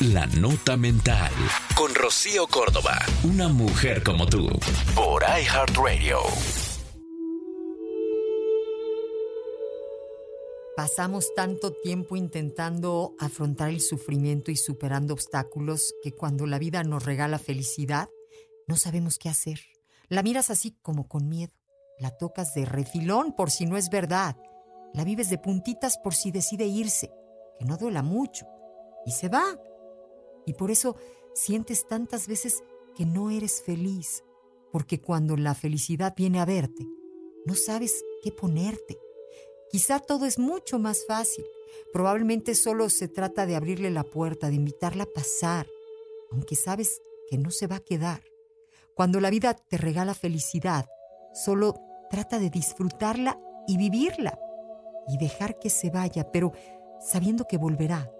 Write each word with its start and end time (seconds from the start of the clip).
La 0.00 0.26
Nota 0.26 0.76
Mental. 0.76 1.32
Con 1.74 1.94
Rocío 1.94 2.46
Córdoba. 2.48 2.98
Una 3.24 3.48
mujer 3.48 4.02
como 4.02 4.26
tú. 4.26 4.46
Por 4.94 5.22
iHeartRadio. 5.22 6.18
Pasamos 10.76 11.32
tanto 11.34 11.72
tiempo 11.72 12.14
intentando 12.14 13.14
afrontar 13.18 13.70
el 13.70 13.80
sufrimiento 13.80 14.50
y 14.50 14.56
superando 14.56 15.14
obstáculos 15.14 15.94
que 16.02 16.12
cuando 16.12 16.46
la 16.46 16.58
vida 16.58 16.84
nos 16.84 17.06
regala 17.06 17.38
felicidad, 17.38 18.10
no 18.68 18.76
sabemos 18.76 19.18
qué 19.18 19.30
hacer. 19.30 19.60
La 20.08 20.22
miras 20.22 20.50
así 20.50 20.76
como 20.82 21.08
con 21.08 21.26
miedo. 21.30 21.54
La 21.98 22.10
tocas 22.10 22.52
de 22.52 22.66
refilón 22.66 23.34
por 23.34 23.50
si 23.50 23.64
no 23.64 23.78
es 23.78 23.88
verdad. 23.88 24.36
La 24.92 25.04
vives 25.04 25.30
de 25.30 25.38
puntitas 25.38 25.96
por 25.96 26.14
si 26.14 26.32
decide 26.32 26.66
irse, 26.66 27.10
que 27.58 27.64
no 27.64 27.78
duela 27.78 28.02
mucho. 28.02 28.46
Y 29.06 29.12
se 29.12 29.30
va. 29.30 29.56
Y 30.46 30.54
por 30.54 30.70
eso 30.70 30.96
sientes 31.34 31.86
tantas 31.86 32.28
veces 32.28 32.62
que 32.94 33.04
no 33.04 33.30
eres 33.30 33.62
feliz. 33.62 34.24
Porque 34.72 35.00
cuando 35.00 35.36
la 35.36 35.54
felicidad 35.54 36.14
viene 36.16 36.40
a 36.40 36.44
verte, 36.44 36.86
no 37.44 37.54
sabes 37.54 38.04
qué 38.22 38.32
ponerte. 38.32 38.98
Quizá 39.70 40.00
todo 40.00 40.26
es 40.26 40.38
mucho 40.38 40.78
más 40.78 41.04
fácil. 41.06 41.44
Probablemente 41.92 42.54
solo 42.54 42.88
se 42.88 43.08
trata 43.08 43.46
de 43.46 43.56
abrirle 43.56 43.90
la 43.90 44.04
puerta, 44.04 44.48
de 44.48 44.54
invitarla 44.54 45.04
a 45.04 45.12
pasar, 45.12 45.66
aunque 46.30 46.56
sabes 46.56 47.02
que 47.28 47.38
no 47.38 47.50
se 47.50 47.66
va 47.66 47.76
a 47.76 47.84
quedar. 47.84 48.22
Cuando 48.94 49.20
la 49.20 49.30
vida 49.30 49.54
te 49.54 49.76
regala 49.76 50.14
felicidad, 50.14 50.86
solo 51.34 51.74
trata 52.10 52.38
de 52.38 52.50
disfrutarla 52.50 53.38
y 53.66 53.76
vivirla 53.76 54.38
y 55.08 55.18
dejar 55.18 55.58
que 55.58 55.70
se 55.70 55.90
vaya, 55.90 56.30
pero 56.30 56.52
sabiendo 57.00 57.44
que 57.46 57.58
volverá, 57.58 58.10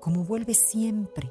como 0.00 0.24
vuelve 0.24 0.54
siempre. 0.54 1.30